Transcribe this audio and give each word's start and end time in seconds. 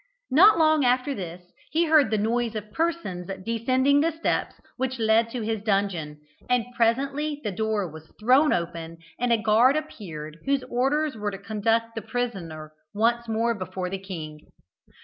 Not 0.31 0.57
long 0.57 0.83
after 0.83 1.13
this, 1.13 1.43
he 1.69 1.85
heard 1.85 2.09
the 2.09 2.17
noise 2.17 2.55
of 2.55 2.71
persons 2.73 3.29
descending 3.45 4.01
the 4.01 4.09
steps 4.11 4.55
which 4.75 4.97
led 4.97 5.29
to 5.29 5.43
his 5.43 5.61
dungeon, 5.61 6.19
and 6.49 6.65
presently 6.75 7.39
the 7.43 7.51
door 7.51 7.87
was 7.87 8.11
thrown 8.19 8.51
open, 8.51 8.97
and 9.19 9.31
a 9.31 9.37
guard 9.37 9.75
appeared, 9.77 10.39
whose 10.45 10.63
orders 10.63 11.15
were 11.15 11.29
to 11.29 11.37
conduct 11.37 11.93
the 11.93 12.01
prisoner 12.01 12.73
once 12.95 13.27
more 13.27 13.53
before 13.53 13.91
the 13.91 13.99
king. 13.99 14.39